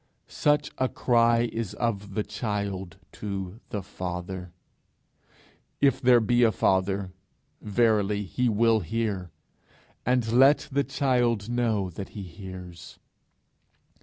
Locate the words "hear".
8.79-9.29